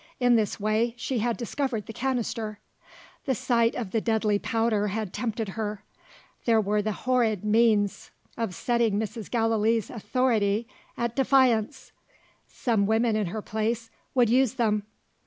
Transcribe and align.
In 0.19 0.35
this 0.35 0.59
way, 0.59 0.95
she 0.97 1.19
had 1.19 1.37
discovered 1.37 1.85
the 1.85 1.93
canister. 1.93 2.57
The 3.25 3.35
sight 3.35 3.75
of 3.75 3.91
the 3.91 4.01
deadly 4.01 4.39
powder 4.39 4.87
had 4.87 5.13
tempted 5.13 5.49
her. 5.49 5.83
There 6.45 6.59
were 6.59 6.81
the 6.81 6.91
horrid 7.05 7.45
means 7.45 8.09
of 8.35 8.55
setting 8.55 8.97
Mrs. 8.99 9.29
Gallilee's 9.29 9.91
authority 9.91 10.67
at 10.97 11.15
defiance! 11.15 11.91
Some 12.47 12.87
women 12.87 13.15
in 13.15 13.27
her 13.27 13.43
place, 13.43 13.91
would 14.15 14.27
use 14.27 14.55
them. 14.55 14.87